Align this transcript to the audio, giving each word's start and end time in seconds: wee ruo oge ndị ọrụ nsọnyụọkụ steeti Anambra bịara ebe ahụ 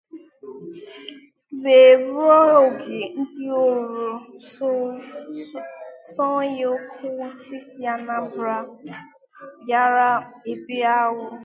wee 1.61 1.89
ruo 2.05 2.35
oge 2.61 2.99
ndị 3.21 3.45
ọrụ 3.63 4.07
nsọnyụọkụ 6.03 7.09
steeti 7.39 7.81
Anambra 7.93 8.55
bịara 9.65 10.09
ebe 10.51 10.75
ahụ 10.99 11.25